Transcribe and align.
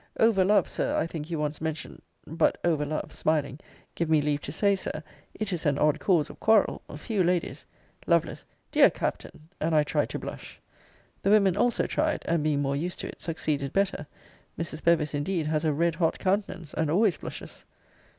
Over 0.19 0.43
love, 0.43 0.67
Sir, 0.67 0.97
I 0.97 1.05
think 1.05 1.29
you 1.29 1.37
once 1.37 1.61
mention 1.61 2.01
but 2.25 2.57
over 2.63 2.87
love 2.87 3.13
[smiling] 3.13 3.59
give 3.93 4.09
me 4.09 4.19
leave 4.19 4.41
to 4.41 4.51
say, 4.51 4.75
Sir, 4.75 5.03
it 5.35 5.53
is 5.53 5.63
an 5.67 5.77
odd 5.77 5.99
cause 5.99 6.27
of 6.27 6.39
quarrel 6.39 6.81
few 6.97 7.23
ladies 7.23 7.67
Lovel. 8.07 8.33
Dear 8.71 8.89
Captain! 8.89 9.47
And 9.59 9.75
I 9.75 9.83
tried 9.83 10.09
to 10.09 10.17
blush. 10.17 10.59
The 11.21 11.29
women 11.29 11.55
also 11.55 11.85
tried; 11.85 12.23
and 12.25 12.41
being 12.43 12.63
more 12.63 12.75
used 12.75 12.97
to 13.01 13.09
it, 13.09 13.21
succeeded 13.21 13.73
better. 13.73 14.07
Mrs. 14.57 14.83
Bevis 14.83 15.13
indeed 15.13 15.45
has 15.45 15.63
a 15.65 15.71
red 15.71 15.93
hot 15.93 16.17
countenance, 16.17 16.73
and 16.73 16.89
always 16.89 17.17
blushes. 17.17 17.63